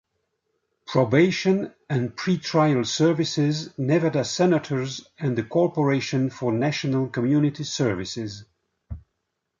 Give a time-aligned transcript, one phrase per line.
[0.87, 8.45] Probation and Pretrial Services, Nevada Senators, and the Corporation for National Community Services.